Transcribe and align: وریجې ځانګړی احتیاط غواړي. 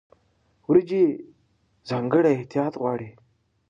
وریجې 0.69 1.03
ځانګړی 1.89 2.31
احتیاط 2.35 2.73
غواړي. 2.81 3.09